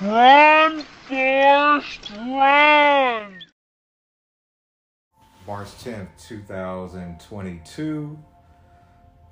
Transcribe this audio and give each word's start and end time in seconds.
Run, 0.00 0.84
Forrest, 1.08 2.12
run! 2.12 3.42
March 5.44 5.66
10th, 5.82 6.06
2022. 6.20 8.16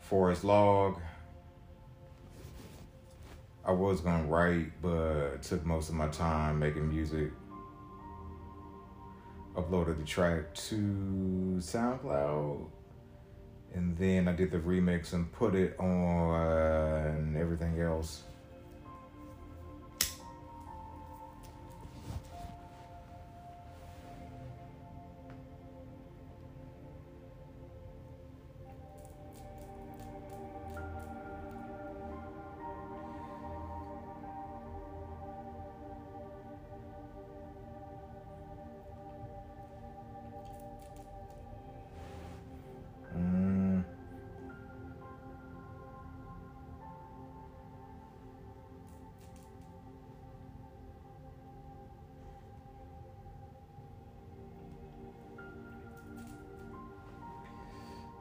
Forest 0.00 0.42
Log. 0.42 1.00
I 3.64 3.71
was 3.71 4.00
gonna 4.00 4.24
write, 4.24 4.72
but 4.83 5.40
took 5.44 5.65
most 5.65 5.88
of 5.88 5.94
my 5.94 6.08
time 6.08 6.58
making 6.58 6.88
music. 6.88 7.30
Uploaded 9.54 9.98
the 9.98 10.04
track 10.04 10.53
to 10.53 11.58
SoundCloud, 11.58 12.67
and 13.72 13.96
then 13.96 14.26
I 14.26 14.33
did 14.33 14.51
the 14.51 14.58
remix 14.58 15.12
and 15.12 15.30
put 15.30 15.54
it 15.54 15.78
on 15.78 17.37
everything 17.38 17.80
else. 17.80 18.24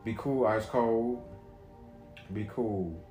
Be 0.06 0.14
cool, 0.20 0.46
ice 0.46 0.68
cold. 0.68 1.24
Be 2.32 2.48
cool. 2.54 3.04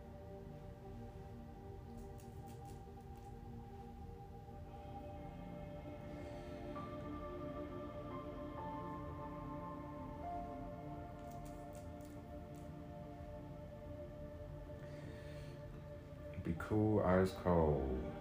Be 16.45 16.55
cool, 16.61 17.03
ice 17.05 17.33
cold. 17.43 18.14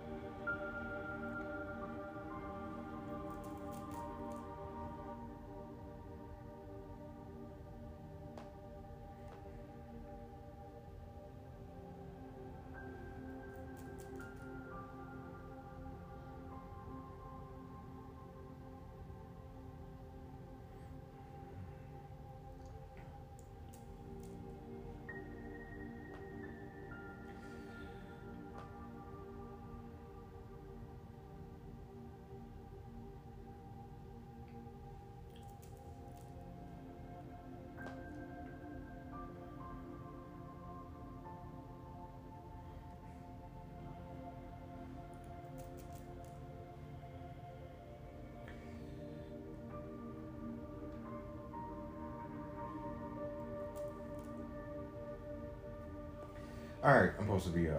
All 56.83 56.93
right, 56.93 57.11
I'm 57.17 57.25
supposed 57.27 57.45
to 57.45 57.51
be 57.51 57.69
uh 57.69 57.75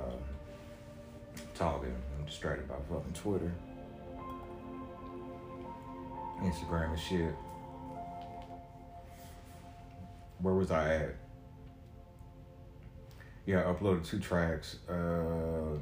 talking. 1.55 1.95
I'm 2.19 2.25
distracted 2.25 2.67
by 2.67 2.77
fucking 2.89 3.13
Twitter, 3.13 3.53
Instagram, 6.41 6.91
and 6.93 6.99
shit. 6.99 7.35
Where 10.41 10.55
was 10.55 10.71
I 10.71 10.95
at? 10.95 11.17
Yeah, 13.45 13.61
I 13.61 13.75
uploaded 13.75 14.07
two 14.07 14.21
tracks. 14.21 14.79
Uh, 14.89 15.77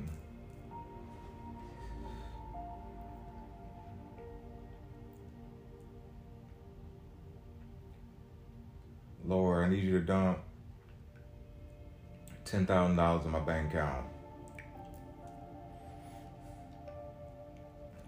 Lord, 9.25 9.65
I 9.65 9.69
need 9.71 9.85
you 9.85 9.93
to 9.93 10.05
dump 10.05 10.41
ten 12.53 12.67
thousand 12.67 12.97
dollars 12.97 13.25
in 13.25 13.31
my 13.31 13.41
bank 13.41 13.73
account. 13.73 14.05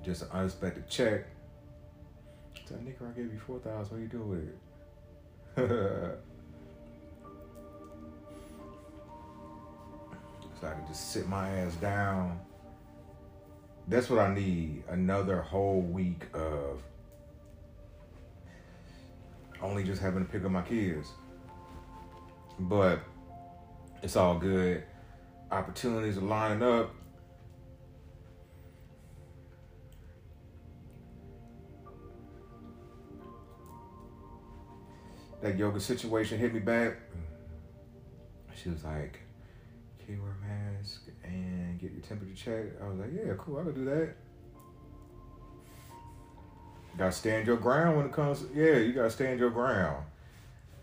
Just 0.04 0.20
an 0.22 0.28
unexpected 0.32 0.86
check. 0.86 1.24
Tell 2.68 2.76
nigga 2.76 3.10
I 3.10 3.16
gave 3.16 3.32
you 3.32 3.38
four 3.38 3.58
thousand. 3.60 3.96
What 3.96 4.02
you 4.02 4.08
do 4.08 4.22
with 4.22 4.40
it? 4.40 4.58
so 10.60 10.66
I 10.66 10.72
can 10.72 10.86
just 10.88 11.10
sit 11.10 11.26
my 11.26 11.48
ass 11.48 11.76
down. 11.76 12.38
That's 13.88 14.10
what 14.10 14.18
I 14.18 14.34
need. 14.34 14.82
Another 14.90 15.40
whole 15.40 15.80
week 15.80 16.26
of 16.34 16.82
only 19.62 19.84
just 19.84 20.02
having 20.02 20.26
to 20.26 20.30
pick 20.30 20.44
up 20.44 20.50
my 20.50 20.60
kids. 20.60 21.08
But 22.58 23.00
it's 24.04 24.16
all 24.16 24.38
good. 24.38 24.84
Opportunities 25.50 26.18
are 26.18 26.20
lining 26.20 26.62
up. 26.62 26.94
That 35.40 35.56
yoga 35.56 35.80
situation 35.80 36.38
hit 36.38 36.52
me 36.52 36.60
back. 36.60 36.98
She 38.54 38.68
was 38.68 38.84
like, 38.84 39.20
Can 40.04 40.16
you 40.16 40.22
wear 40.22 40.32
a 40.32 40.78
mask 40.78 41.02
and 41.22 41.80
get 41.80 41.92
your 41.92 42.02
temperature 42.02 42.34
checked? 42.34 42.82
I 42.82 42.88
was 42.88 42.98
like, 42.98 43.10
Yeah, 43.12 43.32
cool, 43.38 43.58
I 43.58 43.62
can 43.62 43.74
do 43.74 43.84
that. 43.86 44.14
gotta 46.98 47.12
stand 47.12 47.46
your 47.46 47.56
ground 47.56 47.96
when 47.96 48.06
it 48.06 48.12
comes 48.12 48.44
yeah, 48.54 48.76
you 48.76 48.92
gotta 48.92 49.10
stand 49.10 49.40
your 49.40 49.50
ground. 49.50 50.04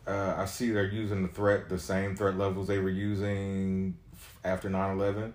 Uh, 0.07 0.34
I 0.38 0.45
see 0.45 0.72
they're 0.72 0.85
using 0.85 1.22
the 1.22 1.28
threat, 1.28 1.69
the 1.69 1.78
same 1.78 2.16
threat 2.16 2.38
levels 2.38 2.67
they 2.67 2.79
were 2.79 2.89
using 2.89 3.97
after 4.44 4.69
9 4.69 4.97
11. 4.97 5.34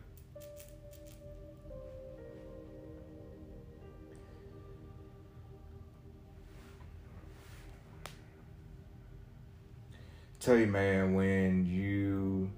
Tell 10.46 10.56
you, 10.56 10.68
man, 10.68 11.14
when 11.14 11.66
you. 11.66 12.48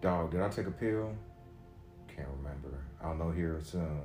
Dog, 0.00 0.30
did 0.30 0.40
I 0.40 0.48
take 0.48 0.66
a 0.66 0.70
pill? 0.70 1.14
Can't 2.08 2.28
remember. 2.38 2.78
I'll 3.04 3.14
know 3.14 3.30
here 3.30 3.60
soon. 3.62 4.00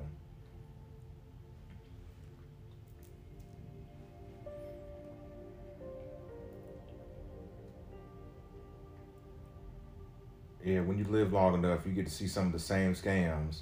Yeah, 10.65 10.79
when 10.79 10.97
you 10.97 11.03
live 11.03 11.31
long 11.31 11.53
enough, 11.53 11.85
you 11.85 11.91
get 11.91 12.07
to 12.07 12.11
see 12.11 12.27
some 12.27 12.47
of 12.47 12.51
the 12.51 12.57
same 12.57 12.95
scams. 12.95 13.59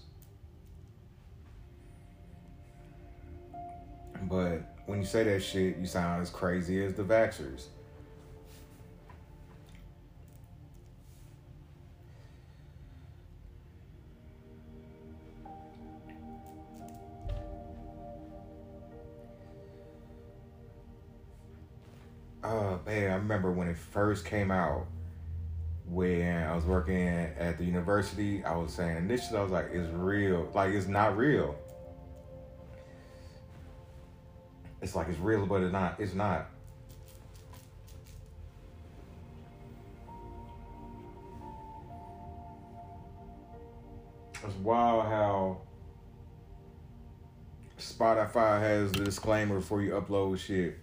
But 4.22 4.78
when 4.86 5.00
you 5.00 5.06
say 5.06 5.26
that 5.26 5.42
shit, 5.42 5.76
you 5.76 5.86
sound 5.86 6.22
as 6.22 6.30
crazy 6.30 6.82
as 6.82 6.94
the 6.94 7.04
vaxxers. 7.04 7.66
Oh 22.46 22.80
man, 22.86 23.12
I 23.12 23.16
remember 23.16 23.52
when 23.52 23.68
it 23.68 23.78
first 23.78 24.24
came 24.24 24.52
out 24.52 24.88
when 25.86 26.44
I 26.44 26.56
was 26.56 26.66
working 26.66 27.08
at 27.08 27.58
the 27.58 27.66
university, 27.66 28.44
I 28.44 28.56
was 28.56 28.74
saying 28.74 29.08
shit. 29.10 29.36
I 29.36 29.42
was 29.42 29.52
like, 29.52 29.70
it's 29.72 29.92
real. 29.94 30.50
Like 30.54 30.74
it's 30.74 30.88
not 30.88 31.18
real. 31.18 31.56
It's 34.82 34.96
like 34.96 35.08
it's 35.08 35.20
real, 35.20 35.46
but 35.46 35.62
it's 35.62 35.72
not. 35.72 36.00
It's 36.00 36.14
not. 36.14 36.50
It's 44.46 44.56
wild 44.56 45.06
how 45.06 45.62
Spotify 47.80 48.60
has 48.60 48.92
the 48.92 49.06
disclaimer 49.06 49.60
before 49.60 49.82
you 49.82 49.92
upload 49.92 50.38
shit. 50.38 50.80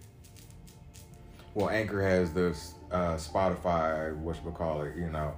Well, 1.53 1.69
Anchor 1.69 2.01
has 2.01 2.33
this 2.33 2.73
uh, 2.91 3.15
Spotify, 3.15 4.15
what 4.17 4.37
you 4.43 4.51
call 4.51 4.81
it, 4.83 4.95
you 4.95 5.09
know. 5.09 5.33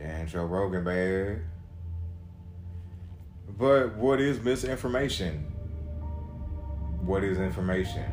And 0.00 0.28
Joe 0.28 0.44
Rogan, 0.44 0.84
man. 0.84 1.44
But 3.58 3.96
what 3.96 4.20
is 4.20 4.40
misinformation? 4.40 5.52
What 7.00 7.24
is 7.24 7.38
information? 7.38 8.04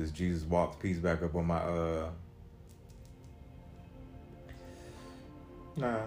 This 0.00 0.10
Jesus 0.10 0.44
Walks 0.44 0.76
piece 0.76 0.98
back 0.98 1.22
up 1.22 1.34
on 1.34 1.46
my 1.46 1.58
uh 1.58 2.10
Nah. 5.76 6.00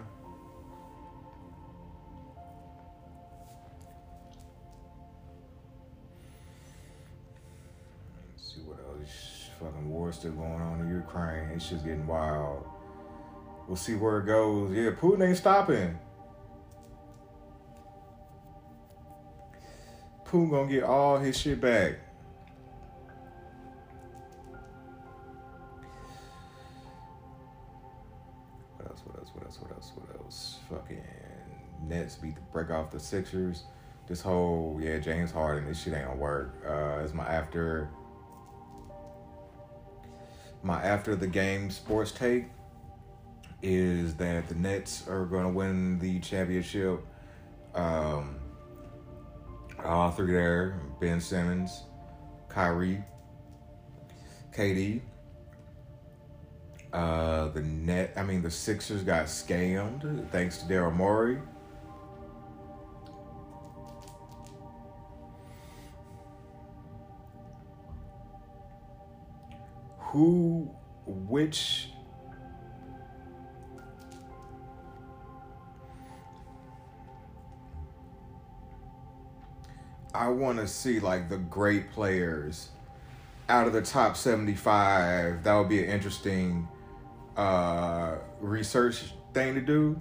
Let's 8.30 8.54
see 8.54 8.62
what 8.62 8.78
else. 8.80 9.50
Fucking 9.60 9.90
war 9.90 10.12
still 10.12 10.32
going 10.32 10.62
on 10.62 10.82
in 10.82 10.90
Ukraine. 10.90 11.50
It's 11.56 11.70
just 11.70 11.86
getting 11.86 12.06
wild. 12.06 12.66
We'll 13.68 13.78
see 13.78 13.96
where 13.96 14.20
it 14.20 14.26
goes. 14.26 14.76
Yeah, 14.76 14.92
Putin 14.92 15.28
ain't 15.28 15.38
stopping. 15.38 15.98
Putin 20.26 20.52
gonna 20.52 20.70
get 20.70 20.84
all 20.84 21.18
his 21.18 21.40
shit 21.40 21.62
back. 21.62 21.94
Fucking 30.74 31.04
Nets 31.88 32.16
beat 32.16 32.36
the 32.36 32.42
break 32.52 32.72
off 32.72 32.90
the 32.90 33.00
Sixers. 33.00 33.64
This 34.08 34.22
whole 34.22 34.80
yeah 34.82 34.98
James 34.98 35.32
Harden. 35.32 35.68
This 35.68 35.84
shit 35.84 35.94
ain't 35.94 36.08
gonna 36.08 36.20
work. 36.20 36.64
Uh, 36.68 37.04
it's 37.04 37.14
my 37.14 37.26
after 37.26 37.90
my 40.64 40.82
after 40.82 41.16
the 41.16 41.28
game 41.28 41.70
sports 41.70 42.12
take 42.12 42.46
is 43.62 44.16
that 44.16 44.48
the 44.50 44.56
Nets 44.56 45.08
are 45.08 45.26
gonna 45.26 45.50
win 45.50 46.00
the 46.00 46.20
championship. 46.20 47.06
Um, 47.76 48.36
all 49.84 50.12
three 50.12 50.34
there: 50.34 50.80
Ben 51.00 51.22
Simmons, 51.22 51.84
Kyrie, 52.50 53.04
KD. 54.56 55.02
Uh, 56.94 57.48
the 57.48 57.62
net, 57.62 58.14
I 58.16 58.22
mean, 58.22 58.44
the 58.44 58.52
Sixers 58.52 59.02
got 59.02 59.26
scammed 59.26 60.30
thanks 60.30 60.58
to 60.60 60.66
Daryl 60.66 60.96
Morey. 60.96 61.40
Who, 69.98 70.70
which, 71.08 71.90
I 80.14 80.28
want 80.28 80.60
to 80.60 80.68
see 80.68 81.00
like 81.00 81.28
the 81.28 81.38
great 81.38 81.92
players 81.92 82.70
out 83.50 83.66
of 83.66 83.74
the 83.74 83.82
top 83.82 84.16
75. 84.16 85.44
That 85.44 85.56
would 85.56 85.70
be 85.70 85.84
an 85.84 85.90
interesting 85.90 86.68
uh, 87.38 88.16
research 88.40 89.14
thing 89.34 89.56
to 89.56 89.62
do. 89.62 90.00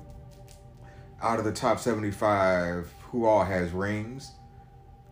Out 1.23 1.39
of 1.39 1.45
the 1.45 1.53
top 1.53 1.79
75, 1.79 2.93
who 3.03 3.27
all 3.27 3.45
has 3.45 3.71
rings? 3.71 4.33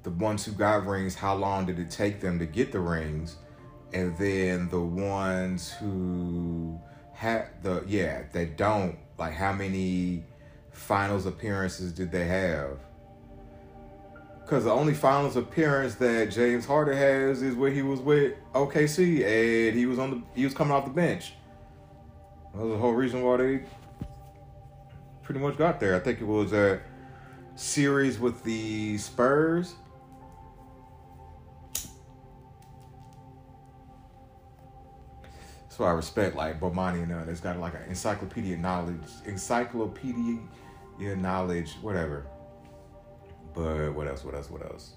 The 0.03 0.11
ones 0.11 0.45
who 0.45 0.53
got 0.53 0.87
rings, 0.87 1.15
how 1.15 1.35
long 1.35 1.67
did 1.67 1.79
it 1.79 1.91
take 1.91 2.21
them 2.21 2.39
to 2.39 2.47
get 2.47 2.73
the 2.73 2.81
rings? 2.81 3.37
And 3.93 4.17
then 4.19 4.69
the 4.69 4.81
ones 4.81 5.71
who 5.71 6.81
had 7.13 7.49
the, 7.63 7.85
yeah, 7.87 8.23
that 8.33 8.57
don't, 8.57 8.99
like 9.19 9.35
how 9.35 9.53
many 9.53 10.25
finals 10.73 11.27
appearances 11.27 11.93
did 11.93 12.11
they 12.11 12.27
have? 12.27 12.79
Because 14.41 14.65
the 14.65 14.73
only 14.73 14.95
finals 14.95 15.37
appearance 15.37 15.95
that 15.97 16.31
James 16.33 16.67
Harden 16.67 16.97
has 16.97 17.41
is 17.43 17.55
where 17.55 17.71
he 17.71 17.83
was 17.83 18.01
with 18.01 18.35
OKC 18.53 19.69
and 19.69 19.79
he 19.79 19.87
was 19.87 19.99
on 19.99 20.11
the 20.11 20.23
he 20.35 20.45
was 20.45 20.55
coming 20.55 20.73
off 20.73 20.85
the 20.85 20.91
bench. 20.91 21.35
That 22.55 22.63
was 22.63 22.73
the 22.73 22.79
whole 22.79 22.93
reason 22.93 23.23
why 23.23 23.37
they 23.37 23.61
pretty 25.23 25.41
much 25.41 25.57
got 25.57 25.79
there. 25.79 25.95
I 25.95 26.01
think 26.01 26.21
it 26.21 26.27
was 26.27 26.53
a 26.53 26.81
series 27.55 28.19
with 28.19 28.43
the 28.43 28.99
Spurs. 28.99 29.75
So 35.69 35.85
I 35.85 35.93
respect 35.93 36.37
like 36.37 36.61
Bomani 36.61 37.05
and 37.05 37.13
uh, 37.13 37.31
it's 37.31 37.41
got 37.41 37.57
like 37.59 37.75
an 37.75 37.85
encyclopedia 37.89 38.57
knowledge, 38.57 39.01
encyclopedia 39.25 40.37
knowledge, 41.17 41.73
whatever. 41.81 42.27
But 43.55 43.95
what 43.95 44.07
else? 44.07 44.25
What 44.25 44.35
else? 44.35 44.51
What 44.51 44.63
else? 44.63 44.95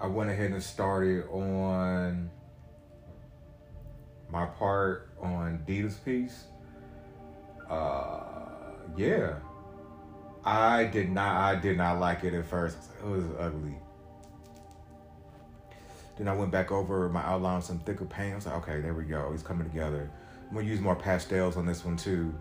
I 0.00 0.06
went 0.06 0.30
ahead 0.30 0.52
and 0.52 0.62
started 0.62 1.28
on 1.28 2.30
my 4.30 4.46
part 4.46 5.10
on 5.20 5.62
Dita's 5.66 5.96
piece. 5.96 6.44
Uh, 7.68 8.22
yeah, 8.96 9.34
I 10.44 10.84
did 10.84 11.10
not. 11.10 11.36
I 11.36 11.54
did 11.56 11.76
not 11.76 12.00
like 12.00 12.24
it 12.24 12.32
at 12.32 12.46
first. 12.46 12.78
It 12.98 13.06
was 13.06 13.24
ugly. 13.38 13.76
Then 16.16 16.28
I 16.28 16.34
went 16.34 16.50
back 16.50 16.72
over 16.72 17.08
my 17.08 17.22
outline 17.22 17.62
some 17.62 17.78
thicker 17.80 18.04
paint. 18.04 18.32
I 18.32 18.36
was 18.36 18.46
like, 18.46 18.56
okay, 18.56 18.80
there 18.80 18.94
we 18.94 19.04
go. 19.04 19.30
It's 19.34 19.42
coming 19.42 19.68
together. 19.68 20.10
I'm 20.48 20.54
gonna 20.56 20.66
use 20.66 20.80
more 20.80 20.96
pastels 20.96 21.56
on 21.56 21.66
this 21.66 21.84
one 21.84 21.96
too. 21.96 22.34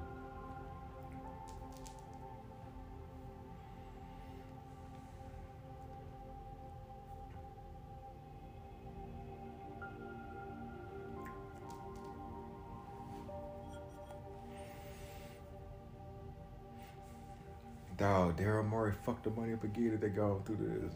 Dog, 17.99 18.37
Daryl 18.37 18.65
Morey 18.65 18.93
fucked 19.03 19.25
the 19.25 19.29
money 19.29 19.51
up 19.51 19.65
again 19.65 19.91
if 19.93 19.99
they 19.99 20.07
go 20.07 20.41
through 20.45 20.55
this. 20.55 20.93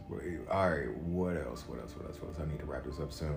All 0.49 0.69
right, 0.69 0.97
what 0.99 1.35
else? 1.35 1.67
What 1.67 1.81
else? 1.81 1.93
What 1.97 2.07
else? 2.07 2.21
What 2.21 2.29
else? 2.29 2.37
I 2.41 2.49
need 2.49 2.59
to 2.59 2.65
wrap 2.65 2.85
this 2.85 2.97
up 3.01 3.11
soon. 3.11 3.35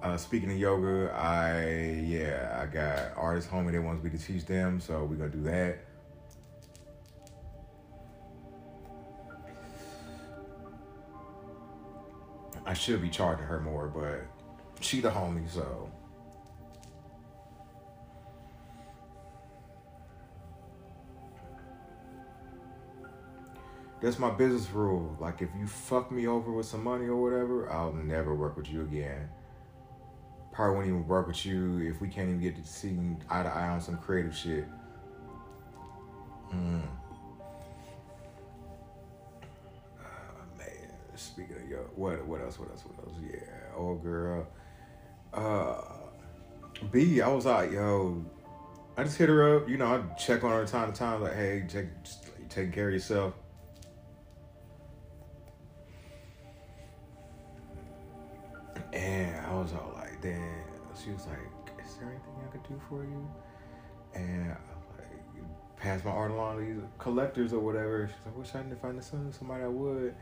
Uh, 0.00 0.16
speaking 0.16 0.52
of 0.52 0.56
yoga, 0.56 1.12
I 1.12 2.00
yeah, 2.04 2.60
I 2.62 2.66
got 2.66 3.12
artists 3.16 3.50
homie 3.50 3.72
that 3.72 3.82
wants 3.82 4.04
me 4.04 4.10
to 4.10 4.18
teach 4.18 4.46
them, 4.46 4.78
so 4.78 5.04
we're 5.04 5.16
gonna 5.16 5.30
do 5.30 5.42
that. 5.42 5.78
I 12.64 12.74
should 12.74 13.02
be 13.02 13.08
charging 13.08 13.46
her 13.46 13.60
more, 13.60 13.88
but 13.88 14.26
she 14.80 15.00
the 15.00 15.10
homie, 15.10 15.50
so 15.50 15.90
that's 24.00 24.18
my 24.18 24.30
business 24.30 24.70
rule. 24.70 25.16
Like 25.20 25.42
if 25.42 25.48
you 25.58 25.66
fuck 25.66 26.10
me 26.10 26.26
over 26.26 26.52
with 26.52 26.66
some 26.66 26.84
money 26.84 27.06
or 27.06 27.16
whatever, 27.16 27.70
I'll 27.70 27.92
never 27.92 28.34
work 28.34 28.56
with 28.56 28.70
you 28.70 28.82
again. 28.82 29.28
Probably 30.52 30.74
won't 30.74 30.86
even 30.88 31.06
work 31.06 31.26
with 31.26 31.44
you 31.44 31.80
if 31.80 32.00
we 32.00 32.08
can't 32.08 32.28
even 32.28 32.40
get 32.40 32.56
to 32.56 32.64
see 32.66 32.96
eye 33.28 33.42
to 33.42 33.48
eye 33.48 33.68
on 33.68 33.80
some 33.80 33.98
creative 33.98 34.34
shit. 34.36 34.66
Mm. 36.52 36.82
Uh, 39.98 40.04
man, 40.56 40.66
speaking 41.14 41.56
of 41.56 41.68
yo, 41.68 41.78
what 41.94 42.24
what 42.26 42.40
else? 42.40 42.58
What 42.58 42.70
else? 42.70 42.84
What 42.86 43.06
else? 43.06 43.16
Yeah, 43.22 43.76
old 43.76 44.02
girl. 44.02 44.46
Uh, 45.34 45.82
B, 46.90 47.20
I 47.20 47.28
was 47.28 47.44
like, 47.44 47.72
yo, 47.72 48.24
I 48.96 49.04
just 49.04 49.18
hit 49.18 49.28
her 49.28 49.56
up. 49.56 49.68
You 49.68 49.76
know, 49.76 49.86
I 49.86 50.14
check 50.16 50.44
on 50.44 50.52
her 50.52 50.66
time 50.66 50.92
to 50.92 50.98
time, 50.98 51.22
like, 51.22 51.34
hey, 51.34 51.64
take, 51.68 52.02
just 52.02 52.30
taking 52.48 52.72
care 52.72 52.88
of 52.88 52.94
yourself. 52.94 53.34
Damn. 60.26 60.66
She 61.02 61.10
was 61.10 61.26
like, 61.26 61.84
is 61.84 61.94
there 61.96 62.08
anything 62.08 62.34
I 62.42 62.50
could 62.50 62.62
do 62.68 62.80
for 62.88 63.04
you? 63.04 63.28
And 64.14 64.50
I 64.50 64.54
was 64.54 64.98
like, 64.98 65.76
pass 65.76 66.04
my 66.04 66.10
art 66.10 66.30
along 66.30 66.58
to 66.58 66.64
these 66.64 66.82
collectors 66.98 67.52
or 67.52 67.60
whatever. 67.60 68.08
She's 68.08 68.16
like, 68.24 68.36
wish 68.38 68.54
I 68.54 68.62
didn't 68.62 68.80
find 68.80 69.34
somebody 69.34 69.64
I 69.64 69.68
would. 69.68 70.14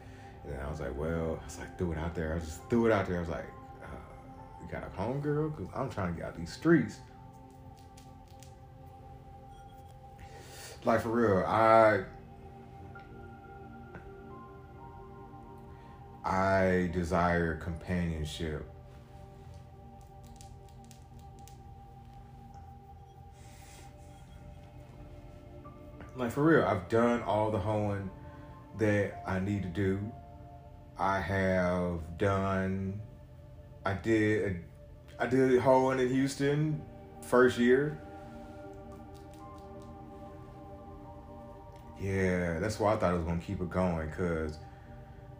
And 0.46 0.60
I 0.60 0.68
was 0.68 0.80
like, 0.80 0.96
well, 0.96 1.38
I 1.40 1.44
was 1.44 1.58
like, 1.58 1.78
threw 1.78 1.92
it 1.92 1.98
out 1.98 2.14
there. 2.14 2.34
I 2.34 2.38
just 2.38 2.60
threw 2.68 2.86
it 2.86 2.92
out 2.92 3.06
there. 3.06 3.18
I 3.18 3.20
was 3.20 3.28
like, 3.28 3.46
uh, 3.82 4.62
you 4.62 4.70
got 4.70 4.84
a 4.84 4.90
home 4.96 5.20
girl? 5.20 5.50
Because 5.50 5.68
I'm 5.74 5.88
trying 5.88 6.12
to 6.12 6.20
get 6.20 6.28
out 6.28 6.36
these 6.36 6.52
streets. 6.52 6.98
Like, 10.84 11.00
for 11.00 11.08
real, 11.08 11.46
I 11.46 12.04
I 16.24 16.90
desire 16.92 17.56
companionship. 17.56 18.73
Like 26.16 26.30
for 26.30 26.44
real, 26.44 26.64
I've 26.64 26.88
done 26.88 27.22
all 27.22 27.50
the 27.50 27.58
hoeing 27.58 28.10
that 28.78 29.22
I 29.26 29.40
need 29.40 29.62
to 29.62 29.68
do. 29.68 30.00
I 30.96 31.20
have 31.20 32.18
done. 32.18 33.00
I 33.84 33.94
did. 33.94 34.64
I 35.18 35.26
did 35.26 35.60
hoeing 35.60 35.98
in 35.98 36.08
Houston 36.08 36.82
first 37.22 37.58
year. 37.58 38.00
Yeah, 42.00 42.58
that's 42.60 42.78
why 42.78 42.94
I 42.94 42.96
thought 42.96 43.10
I 43.10 43.14
was 43.14 43.24
gonna 43.24 43.40
keep 43.40 43.60
it 43.60 43.70
going, 43.70 44.10
cause 44.10 44.58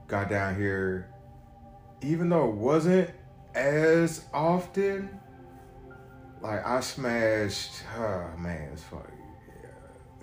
got 0.08 0.28
down 0.28 0.56
here, 0.56 1.08
even 2.00 2.28
though 2.28 2.48
it 2.48 2.54
wasn't 2.54 3.10
as 3.54 4.24
often, 4.32 5.20
like 6.40 6.64
I 6.66 6.80
smashed. 6.80 7.82
Oh 7.96 8.30
man, 8.38 8.70
it's 8.72 8.82
funny. 8.82 9.13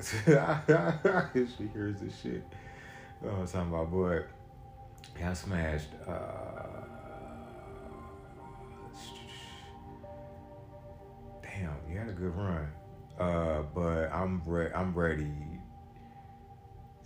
She 1.57 1.67
hears 1.73 1.99
this 2.01 2.19
shit. 2.21 2.43
Oh, 3.23 3.29
I'm 3.29 3.47
talking 3.47 3.69
about 3.69 3.91
boy. 3.91 4.23
I 5.23 5.33
smashed. 5.33 5.89
Uh, 6.07 6.81
damn, 11.43 11.75
you 11.89 11.97
had 11.97 12.09
a 12.09 12.13
good 12.13 12.35
run. 12.35 12.67
Uh, 13.19 13.61
but 13.75 14.11
I'm 14.11 14.41
re- 14.45 14.71
I'm 14.73 14.93
ready 14.95 15.31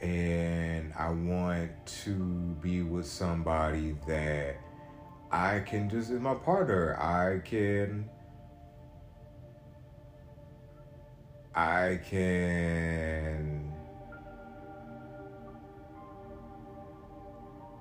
and 0.01 0.93
I 0.97 1.09
want 1.09 1.71
to 2.03 2.13
be 2.61 2.81
with 2.81 3.07
somebody 3.07 3.95
that 4.07 4.57
I 5.31 5.59
can 5.59 5.89
just 5.89 6.11
is 6.11 6.19
my 6.19 6.35
partner. 6.35 6.95
I 6.99 7.39
can 7.47 8.09
I 11.55 11.99
can 12.09 13.73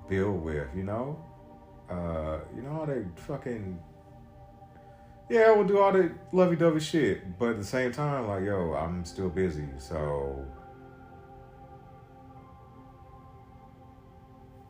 build 0.07 0.43
with, 0.43 0.67
you 0.75 0.83
know? 0.83 1.23
Uh, 1.89 2.39
you 2.55 2.61
know 2.61 2.73
how 2.73 2.85
they 2.85 3.03
fucking 3.27 3.79
yeah, 5.27 5.51
we'll 5.53 5.65
do 5.65 5.79
all 5.79 5.91
the 5.91 6.11
lovey 6.31 6.55
dovey 6.55 6.79
shit, 6.79 7.39
but 7.39 7.49
at 7.49 7.57
the 7.57 7.63
same 7.63 7.91
time, 7.91 8.27
like, 8.27 8.43
yo, 8.43 8.73
I'm 8.73 9.03
still 9.05 9.29
busy, 9.29 9.65
so 9.79 10.45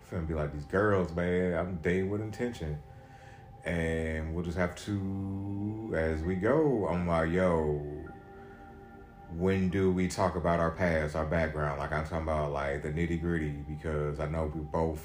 finna 0.09 0.27
be 0.27 0.33
like 0.33 0.53
these 0.53 0.65
girls, 0.65 1.13
man. 1.13 1.53
I'm 1.53 1.75
dating 1.81 2.09
with 2.09 2.21
intention. 2.21 2.77
And 3.65 4.33
we'll 4.33 4.45
just 4.45 4.57
have 4.57 4.75
to, 4.85 5.93
as 5.97 6.21
we 6.21 6.35
go, 6.35 6.87
I'm 6.87 7.07
like, 7.07 7.31
yo, 7.31 7.81
when 9.33 9.69
do 9.69 9.91
we 9.91 10.07
talk 10.07 10.35
about 10.35 10.59
our 10.59 10.71
past, 10.71 11.15
our 11.15 11.25
background? 11.25 11.79
Like 11.79 11.91
I'm 11.91 12.03
talking 12.03 12.23
about 12.23 12.51
like 12.51 12.83
the 12.83 12.89
nitty 12.89 13.21
gritty 13.21 13.63
because 13.67 14.19
I 14.19 14.27
know 14.27 14.51
we 14.53 14.61
both 14.61 15.03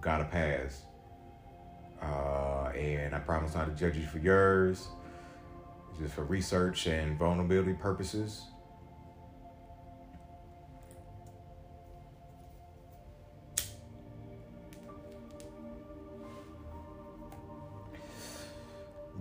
got 0.00 0.20
a 0.20 0.24
past. 0.24 0.82
Uh, 2.00 2.70
and 2.76 3.14
I 3.14 3.18
promise 3.18 3.54
not 3.54 3.66
to 3.66 3.72
judge 3.72 3.96
you 3.96 4.06
for 4.06 4.18
yours, 4.18 4.88
just 6.00 6.14
for 6.14 6.24
research 6.24 6.86
and 6.86 7.18
vulnerability 7.18 7.74
purposes. 7.74 8.42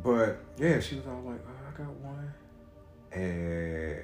But 0.04 0.40
yeah, 0.58 0.80
she 0.80 0.96
was 0.96 1.08
all 1.08 1.22
like, 1.26 1.42
oh, 1.46 1.68
I 1.68 1.78
got 1.78 1.90
one. 1.96 2.07
And 3.12 4.04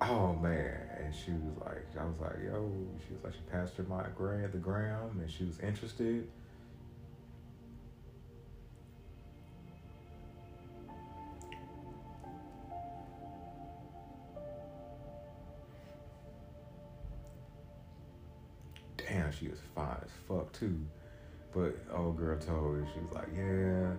Oh 0.00 0.32
man, 0.34 0.74
and 0.98 1.14
she 1.14 1.32
was 1.32 1.58
like, 1.66 1.84
I 2.00 2.04
was 2.04 2.18
like, 2.20 2.42
yo, 2.42 2.72
she 3.06 3.12
was 3.14 3.24
like, 3.24 3.34
she 3.34 3.40
passed 3.50 3.76
her 3.76 3.82
my 3.82 4.04
gram, 4.16 4.50
the 4.50 4.58
gram, 4.58 5.18
and 5.20 5.30
she 5.30 5.44
was 5.44 5.58
interested. 5.60 6.28
Fuck 20.28 20.52
too. 20.52 20.78
But 21.54 21.74
old 21.92 22.18
girl 22.18 22.38
told 22.38 22.76
me 22.76 22.86
she 22.92 23.00
was 23.00 23.12
like, 23.14 23.28
yeah, 23.34 23.92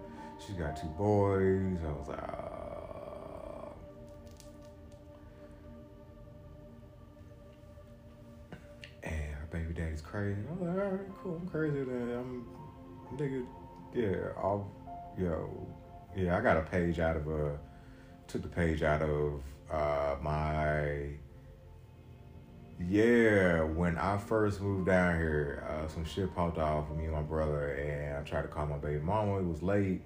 she's 0.45 0.55
got 0.55 0.77
two 0.77 0.87
boys. 0.89 1.77
I 1.83 1.91
was 1.91 2.07
like, 2.07 2.19
uh, 2.19 3.69
and 9.03 9.33
her 9.33 9.47
baby 9.51 9.73
daddy's 9.73 10.01
crazy. 10.01 10.39
I 10.47 10.53
was 10.53 10.61
like, 10.61 10.85
all 10.85 10.91
right, 10.91 11.01
cool, 11.21 11.39
I'm 11.41 11.47
crazy 11.47 11.83
then. 11.83 12.11
I'm 12.11 13.17
nigga, 13.17 13.45
yeah, 13.95 14.31
I'll, 14.37 14.71
yo, 15.17 15.49
yeah, 16.15 16.37
I 16.37 16.41
got 16.41 16.57
a 16.57 16.61
page 16.61 16.99
out 16.99 17.17
of 17.17 17.27
a, 17.27 17.57
took 18.27 18.43
the 18.43 18.47
page 18.47 18.83
out 18.83 19.01
of 19.01 19.41
uh, 19.71 20.15
my 20.21 21.07
yeah, 22.87 23.61
when 23.61 23.97
I 23.97 24.17
first 24.17 24.61
moved 24.61 24.85
down 24.85 25.17
here, 25.17 25.65
uh, 25.69 25.87
some 25.89 26.05
shit 26.05 26.33
popped 26.33 26.57
off 26.57 26.89
with 26.89 26.97
me 26.97 27.05
and 27.05 27.13
my 27.13 27.21
brother, 27.21 27.73
and 27.73 28.17
I 28.17 28.21
tried 28.23 28.43
to 28.43 28.47
call 28.47 28.65
my 28.67 28.77
baby 28.77 29.01
mama. 29.01 29.39
It 29.39 29.45
was 29.45 29.61
late, 29.61 30.01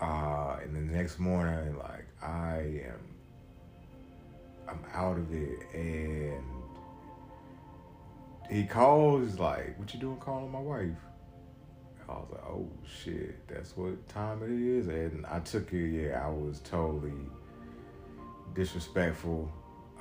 uh, 0.00 0.56
and 0.62 0.74
the 0.74 0.80
next 0.80 1.18
morning, 1.18 1.76
like 1.76 2.06
I 2.22 2.82
am, 2.86 3.14
I'm 4.68 4.84
out 4.94 5.18
of 5.18 5.32
it, 5.34 5.58
and 5.74 6.42
he 8.50 8.64
calls 8.64 9.38
like, 9.38 9.78
"What 9.78 9.92
you 9.92 10.00
doing 10.00 10.16
calling 10.16 10.50
my 10.50 10.60
wife?" 10.60 10.96
I 12.08 12.12
was 12.14 12.28
like, 12.32 12.44
"Oh 12.44 12.68
shit, 12.84 13.46
that's 13.46 13.76
what 13.76 14.08
time 14.08 14.42
it 14.42 14.50
is," 14.50 14.88
and 14.88 15.26
I 15.26 15.40
took 15.40 15.72
it. 15.74 15.88
Yeah, 15.88 16.24
I 16.24 16.30
was 16.30 16.60
totally 16.60 17.12
disrespectful. 18.54 19.52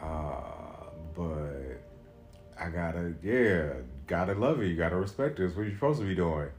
Uh, 0.02 0.69
but 1.16 1.82
I 2.60 2.70
gotta, 2.70 3.14
yeah, 3.24 3.74
gotta 4.08 4.34
love 4.34 4.62
it. 4.62 4.68
You 4.68 4.76
gotta 4.76 4.96
respect 4.96 5.40
it. 5.40 5.44
That's 5.44 5.56
what 5.56 5.64
you're 5.64 5.74
supposed 5.74 6.00
to 6.00 6.06
be 6.06 6.16
doing. 6.16 6.50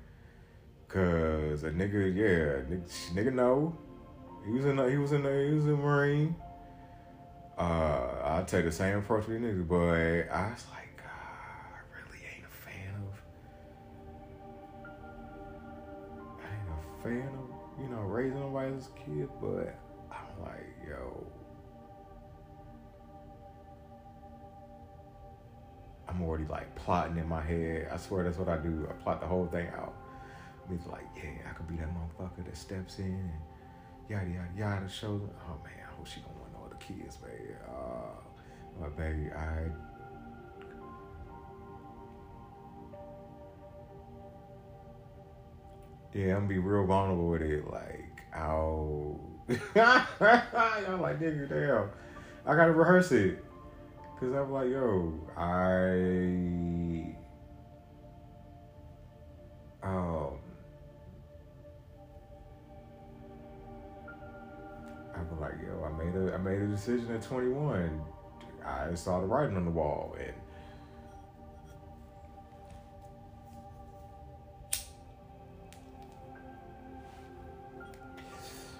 Cause 0.89 1.63
a 1.63 1.71
nigga, 1.71 2.15
yeah, 2.15 2.63
nigga, 2.69 3.13
nigga 3.13 3.33
know. 3.33 3.77
He 4.47 4.53
was 4.53 4.65
in, 4.65 4.77
the, 4.77 4.91
he 4.91 4.97
was 4.97 5.13
in, 5.13 5.23
the, 5.23 5.47
he 5.49 5.55
was 5.55 5.67
a 5.67 5.77
marine. 5.77 6.35
Uh, 7.59 8.09
I 8.25 8.43
take 8.47 8.65
the 8.65 8.73
same 8.73 8.99
approach 8.99 9.27
with 9.27 9.41
niggas, 9.41 9.69
but 9.69 10.35
I 10.35 10.51
was 10.51 10.65
like, 10.73 10.97
God, 10.97 11.05
I 11.75 11.81
really 11.95 12.25
ain't 12.35 12.47
a 12.47 12.49
fan 12.65 12.95
of. 12.97 13.21
I 16.41 16.49
ain't 16.55 16.71
a 16.73 17.03
fan 17.03 17.29
of, 17.39 17.83
you 17.83 17.89
know, 17.91 18.01
raising 18.01 18.41
nobody 18.41 18.75
as 18.75 18.89
kid, 18.97 19.29
but 19.41 19.79
I'm 20.11 20.43
like, 20.43 20.67
yo. 20.89 21.27
I'm 26.11 26.23
already 26.23 26.47
like 26.47 26.75
plotting 26.75 27.17
in 27.19 27.29
my 27.29 27.41
head. 27.41 27.89
I 27.93 27.97
swear 27.97 28.25
that's 28.25 28.37
what 28.37 28.49
I 28.49 28.57
do. 28.57 28.87
I 28.89 28.93
plot 29.03 29.21
the 29.21 29.27
whole 29.27 29.47
thing 29.47 29.69
out. 29.69 29.95
It's 30.73 30.87
like, 30.87 31.07
yeah, 31.17 31.49
I 31.49 31.53
could 31.53 31.69
be 31.69 31.77
that 31.77 31.89
motherfucker 31.89 32.45
that 32.45 32.57
steps 32.57 32.99
in 32.99 33.07
and 33.07 33.33
yada 34.09 34.27
yada 34.27 34.49
yada 34.57 34.89
shows. 34.89 35.23
Oh 35.25 35.57
man, 35.65 35.75
I 35.89 35.97
hope 35.97 36.07
she 36.07 36.21
don't 36.21 36.37
want 36.39 36.53
no 36.53 36.67
other 36.67 36.77
kids, 36.77 37.17
baby. 37.17 37.55
Uh, 37.69 38.21
but 38.81 38.97
baby, 38.97 39.31
I. 39.37 39.67
Yeah, 46.13 46.35
I'm 46.35 46.41
gonna 46.43 46.49
be 46.49 46.59
real 46.59 46.87
vulnerable 46.87 47.29
with 47.29 47.43
it. 47.43 47.71
Like, 47.71 48.23
ow. 48.37 49.21
Y'all 49.49 51.01
like, 51.01 51.21
nigga, 51.21 51.49
damn. 51.49 51.91
I 52.47 52.57
gotta 52.57 52.73
rehearse 52.73 53.13
it. 53.13 53.45
Cause 54.21 54.35
I'm 54.35 54.53
like, 54.53 54.69
yo, 54.69 55.15
I. 55.35 57.17
Um. 59.83 60.39
I'm 65.17 65.41
like, 65.41 65.55
yo, 65.63 65.83
I 65.83 66.05
made 66.05 66.15
a 66.15 66.35
I 66.35 66.37
made 66.37 66.61
a 66.61 66.67
decision 66.67 67.11
at 67.15 67.23
21. 67.23 67.99
I 68.63 68.95
saw 68.95 69.21
the 69.23 69.27
writing 69.27 69.57
on 69.57 69.65
the 69.65 69.71
wall, 69.71 70.15
and 70.21 70.35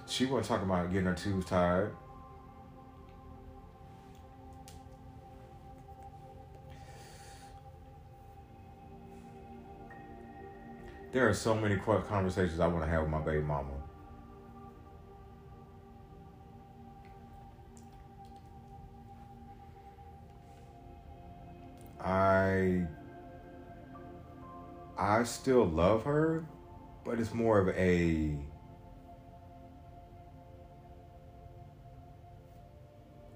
she 0.07 0.27
wasn't 0.27 0.45
talking 0.45 0.65
about 0.65 0.91
getting 0.91 1.07
her 1.07 1.15
tubes 1.15 1.47
tied. 1.47 1.87
There 11.11 11.27
are 11.27 11.33
so 11.33 11.53
many 11.53 11.75
conversations 11.75 12.59
I 12.59 12.67
want 12.67 12.85
to 12.85 12.89
have 12.89 13.01
with 13.01 13.11
my 13.11 13.19
baby 13.19 13.41
mama. 13.43 13.69
I 21.99 22.87
I 24.97 25.23
still 25.23 25.65
love 25.65 26.03
her, 26.05 26.45
but 27.03 27.19
it's 27.19 27.33
more 27.33 27.59
of 27.59 27.69
a 27.75 28.37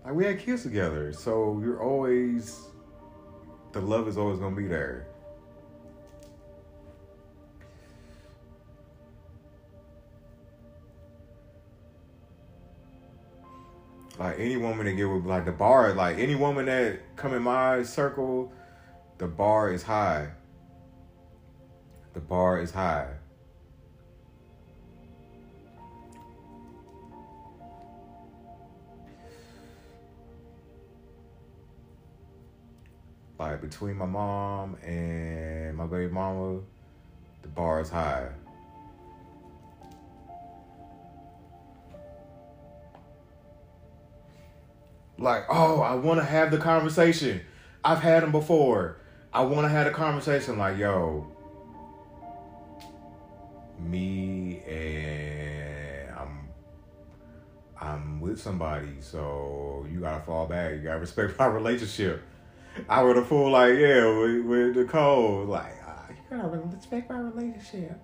like 0.03 0.13
we 0.13 0.25
had 0.25 0.39
kids 0.39 0.63
together, 0.63 1.11
so 1.11 1.59
you're 1.63 1.83
always 1.83 2.61
the 3.73 3.81
love 3.81 4.07
is 4.07 4.17
always 4.17 4.39
gonna 4.39 4.55
be 4.55 4.67
there. 4.67 5.07
Like 14.17 14.39
any 14.39 14.55
woman 14.55 14.85
that 14.85 14.93
get 14.93 15.05
with 15.05 15.25
like 15.25 15.45
the 15.45 15.51
bar, 15.51 15.93
like 15.93 16.17
any 16.17 16.35
woman 16.35 16.65
that 16.67 16.99
come 17.17 17.33
in 17.33 17.41
my 17.41 17.83
circle, 17.83 18.51
the 19.17 19.27
bar 19.27 19.71
is 19.71 19.83
high. 19.83 20.29
The 22.13 22.21
bar 22.21 22.59
is 22.59 22.71
high. 22.71 23.09
Like 33.37 33.59
between 33.59 33.97
my 33.97 34.05
mom 34.05 34.75
and 34.77 35.75
my 35.75 35.85
baby 35.87 36.09
mama, 36.09 36.61
the 37.41 37.49
bar 37.49 37.81
is 37.81 37.89
high. 37.89 38.29
Like, 45.25 45.45
oh, 45.49 45.81
I 45.81 45.95
want 45.95 46.19
to 46.19 46.23
have 46.23 46.51
the 46.51 46.59
conversation. 46.59 47.41
I've 47.83 47.99
had 47.99 48.21
them 48.21 48.31
before. 48.31 48.97
I 49.33 49.41
want 49.41 49.65
to 49.65 49.69
have 49.69 49.87
a 49.87 49.89
conversation 49.89 50.59
like, 50.59 50.77
yo, 50.77 51.25
me 53.79 54.61
and 54.67 56.11
I'm 56.15 56.49
I'm 57.81 58.21
with 58.21 58.39
somebody, 58.39 59.01
so 59.01 59.87
you 59.91 60.01
gotta 60.01 60.23
fall 60.23 60.45
back. 60.45 60.73
You 60.73 60.81
gotta 60.81 60.99
respect 60.99 61.39
my 61.39 61.47
relationship. 61.47 62.21
I 62.87 63.01
would 63.01 63.15
have 63.15 63.27
fool 63.27 63.49
like, 63.49 63.79
yeah, 63.79 64.05
with, 64.05 64.45
with 64.45 64.77
Nicole, 64.77 65.45
like, 65.45 65.73
uh, 65.87 66.03
you 66.09 66.37
gotta 66.37 66.49
respect 66.49 67.09
my 67.09 67.17
relationship. 67.17 67.99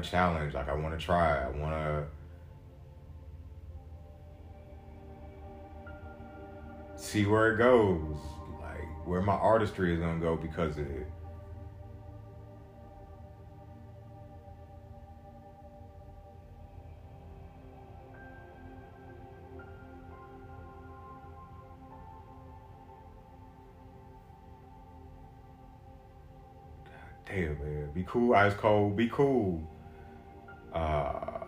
Challenge. 0.00 0.54
Like 0.54 0.68
I 0.68 0.74
want 0.74 0.98
to 0.98 1.04
try. 1.04 1.44
I 1.44 1.48
want 1.48 1.72
to 1.72 2.04
see 6.96 7.26
where 7.26 7.54
it 7.54 7.58
goes. 7.58 8.16
Like 8.60 9.06
where 9.06 9.22
my 9.22 9.34
artistry 9.34 9.92
is 9.92 10.00
gonna 10.00 10.20
go 10.20 10.36
because 10.36 10.78
of 10.78 10.86
it. 10.86 11.06
damn 27.30 27.58
man, 27.60 27.90
be 27.94 28.04
cool, 28.08 28.34
ice 28.34 28.54
cold, 28.54 28.96
be 28.96 29.08
cool. 29.08 29.62
Uh 30.72 31.39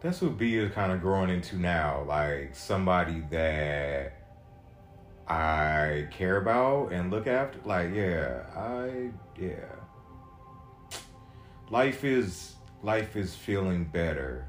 that's 0.00 0.20
what 0.20 0.38
B 0.38 0.56
is 0.56 0.72
kind 0.72 0.92
of 0.92 1.00
growing 1.00 1.30
into 1.30 1.56
now. 1.56 2.04
Like 2.06 2.54
somebody 2.54 3.22
that 3.30 4.12
I 5.26 6.06
care 6.10 6.36
about 6.36 6.92
and 6.92 7.10
look 7.10 7.26
after. 7.26 7.58
Like, 7.64 7.94
yeah, 7.94 8.42
I 8.54 9.10
yeah. 9.38 9.54
Life 11.70 12.04
is 12.04 12.54
life 12.82 13.16
is 13.16 13.34
feeling 13.34 13.84
better. 13.84 14.46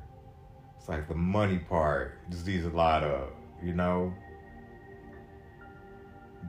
It's 0.78 0.88
like 0.88 1.08
the 1.08 1.16
money 1.16 1.58
part 1.58 2.20
just 2.30 2.46
needs 2.46 2.66
a 2.66 2.70
lot 2.70 3.04
of, 3.04 3.30
you 3.64 3.74
know. 3.74 4.14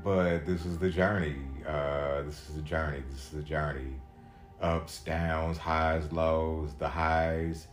But 0.05 0.45
this 0.45 0.67
is 0.67 0.79
the 0.79 0.91
journey. 0.91 1.37
Uh, 1.67 2.23
this 2.23 2.49
is 2.49 2.57
the 2.57 2.63
journey. 2.63 3.03
This 3.11 3.25
is 3.25 3.31
the 3.31 3.43
journey. 3.43 3.95
Ups, 4.61 5.01
downs, 5.01 5.57
highs, 5.57 6.13
lows. 6.13 6.75
The 6.79 6.89
highs 6.89 7.69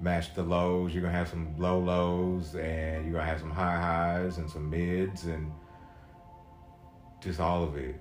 match 0.00 0.34
the 0.34 0.42
lows. 0.42 0.92
You're 0.92 1.02
gonna 1.02 1.16
have 1.16 1.28
some 1.28 1.54
low 1.58 1.78
lows, 1.78 2.54
and 2.54 3.04
you're 3.04 3.14
gonna 3.14 3.26
have 3.26 3.40
some 3.40 3.50
high 3.50 3.76
highs 3.76 4.38
and 4.38 4.50
some 4.50 4.70
mids, 4.70 5.26
and 5.26 5.52
just 7.20 7.40
all 7.40 7.62
of 7.62 7.76
it. 7.76 8.00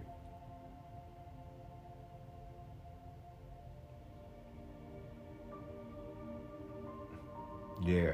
Yeah. 7.85 8.11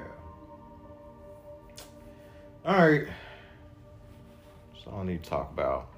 All 2.65 2.87
right. 2.87 3.07
That's 4.73 4.87
all 4.87 5.01
I 5.01 5.03
need 5.05 5.23
to 5.23 5.29
talk 5.29 5.51
about. 5.51 5.94